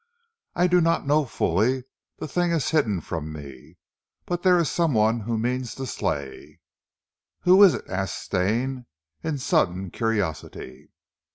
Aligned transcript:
"I 0.55 0.65
do 0.65 0.81
not 0.81 1.05
know, 1.05 1.25
fully. 1.25 1.83
The 2.17 2.27
thing 2.27 2.49
is 2.51 2.71
hidden 2.71 3.01
from 3.01 3.31
me, 3.31 3.77
but 4.25 4.41
there 4.41 4.57
is 4.57 4.67
some 4.67 4.95
one 4.95 5.19
who 5.19 5.37
means 5.37 5.75
to 5.75 5.85
slay." 5.85 6.59
"Who 7.41 7.61
is 7.61 7.75
it?" 7.75 7.85
asked 7.87 8.17
Stane 8.17 8.87
in 9.21 9.37
sudden 9.37 9.91
curiosity. 9.91 10.89